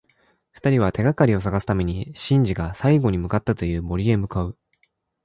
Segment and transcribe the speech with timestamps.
[0.49, 1.83] 二人は、手がかりを探すため
[2.15, 4.57] シンジが最後に向かったという森へ向かう。